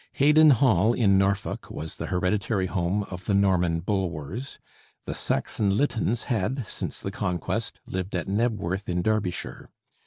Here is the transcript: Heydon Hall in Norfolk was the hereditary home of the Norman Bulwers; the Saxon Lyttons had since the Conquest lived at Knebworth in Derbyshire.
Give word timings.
Heydon 0.13 0.49
Hall 0.49 0.93
in 0.93 1.19
Norfolk 1.19 1.69
was 1.69 1.97
the 1.97 2.07
hereditary 2.07 2.65
home 2.65 3.03
of 3.11 3.25
the 3.25 3.35
Norman 3.35 3.81
Bulwers; 3.81 4.57
the 5.05 5.13
Saxon 5.13 5.77
Lyttons 5.77 6.23
had 6.23 6.65
since 6.67 6.99
the 6.99 7.11
Conquest 7.11 7.79
lived 7.85 8.15
at 8.15 8.25
Knebworth 8.27 8.89
in 8.89 9.03
Derbyshire. 9.03 9.69